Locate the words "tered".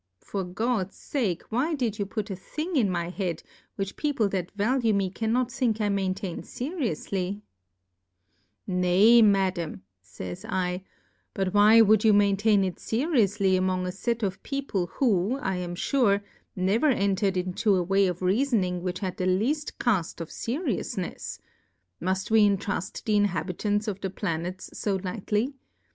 17.15-17.37